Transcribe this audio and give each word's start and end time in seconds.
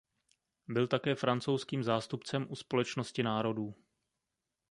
Byl 0.67 0.87
také 0.87 1.15
francouzským 1.15 1.83
zástupcem 1.83 2.45
u 2.49 2.55
Společnosti 2.55 3.23
národů. 3.23 3.75